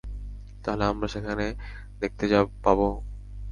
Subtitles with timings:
[0.63, 1.45] তাহলে আমরা সেখানে
[2.01, 2.25] দেখতে
[2.63, 2.79] পাব?